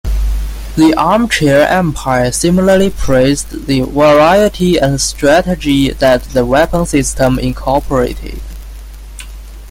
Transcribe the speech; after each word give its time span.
The 0.77 0.95
Armchair 0.97 1.67
Empire 1.67 2.31
similarly 2.31 2.89
praised 2.89 3.67
the 3.67 3.81
variety 3.81 4.77
and 4.77 4.99
strategy 4.99 5.91
that 5.91 6.23
the 6.23 6.43
weapon 6.43 6.87
system 6.87 7.37
incorporated. 7.37 8.39